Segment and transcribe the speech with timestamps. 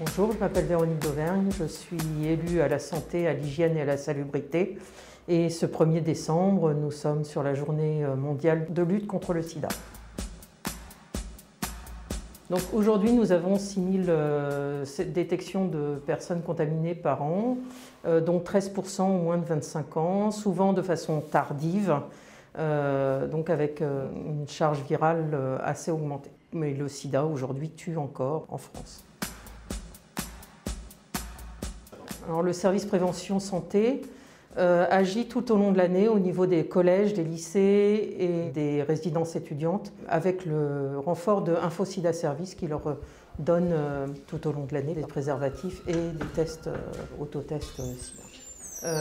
[0.00, 3.84] Bonjour, je m'appelle Véronique d'Auvergne, je suis élue à la santé, à l'hygiène et à
[3.84, 4.78] la salubrité.
[5.28, 9.68] Et ce 1er décembre, nous sommes sur la journée mondiale de lutte contre le sida.
[12.50, 17.56] Donc aujourd'hui, nous avons 6000 euh, détections de personnes contaminées par an,
[18.06, 21.94] euh, dont 13% ont moins de 25 ans, souvent de façon tardive,
[22.58, 26.32] euh, donc avec une charge virale assez augmentée.
[26.52, 29.04] Mais le sida aujourd'hui tue encore en France.
[32.38, 34.02] Le service prévention santé
[34.56, 38.84] euh, agit tout au long de l'année au niveau des collèges, des lycées et des
[38.84, 42.98] résidences étudiantes avec le renfort de InfoSida Service qui leur
[43.40, 46.76] donne euh, tout au long de l'année des préservatifs et des tests, euh,
[47.20, 48.92] autotests SIDA.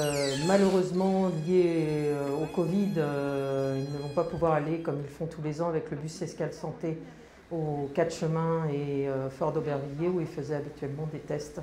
[0.47, 2.11] malheureusement, liés
[2.41, 5.91] au Covid, ils ne vont pas pouvoir aller comme ils font tous les ans avec
[5.91, 6.97] le bus Escale Santé
[7.51, 11.61] aux quatre chemins et Fort d'Aubervilliers où ils faisaient habituellement des tests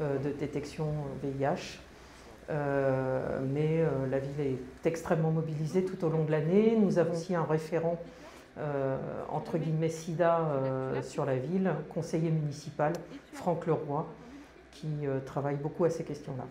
[0.00, 0.86] de détection
[1.22, 1.78] VIH.
[2.50, 6.76] Euh, mais euh, la ville est extrêmement mobilisée tout au long de l'année.
[6.78, 7.98] Nous avons aussi un référent
[8.58, 8.98] euh,
[9.30, 10.46] entre guillemets SIDA
[11.02, 12.92] sur la ville, conseiller municipal,
[13.32, 14.06] Franck Leroy,
[14.72, 14.88] qui
[15.24, 16.44] travaille beaucoup à ces questions-là.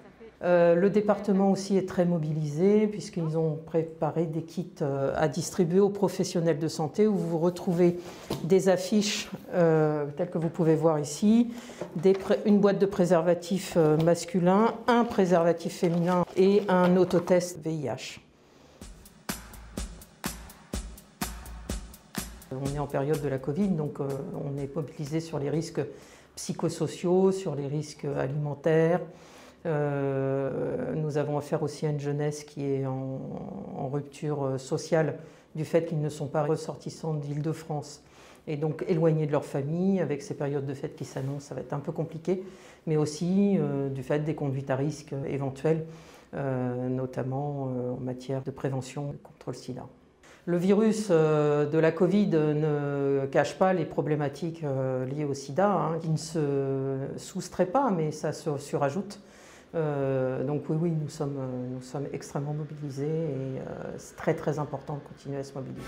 [0.43, 5.79] Euh, le département aussi est très mobilisé puisqu'ils ont préparé des kits euh, à distribuer
[5.79, 7.99] aux professionnels de santé où vous retrouvez
[8.43, 11.53] des affiches euh, telles que vous pouvez voir ici,
[12.45, 18.19] une boîte de préservatifs masculins, un préservatif féminin et un autotest VIH.
[22.51, 25.81] On est en période de la Covid, donc on est mobilisé sur les risques
[26.35, 29.01] psychosociaux, sur les risques alimentaires,
[29.65, 35.17] euh, nous avons affaire aussi à une jeunesse qui est en, rupture euh, sociale
[35.55, 38.03] du fait qu'ils ne sont pas ressortissants d'Île-de-France
[38.47, 41.61] et donc éloignés de leur famille avec ces périodes de fête qui s'annoncent, ça va
[41.61, 42.43] être un peu compliqué,
[42.87, 45.85] mais aussi euh, du fait des conduites à risque éventuelles,
[46.33, 49.85] notamment en matière de prévention contre le sida.
[50.45, 54.63] Le virus de la Covid ne cache pas les problématiques
[55.13, 59.19] liées au sida, hein, qui ne se soustraient pas, mais ça se surajoute.
[59.73, 61.39] Euh, donc oui, oui, nous sommes,
[61.71, 65.81] nous sommes extrêmement mobilisés et euh, c'est très très important de continuer à se mobiliser.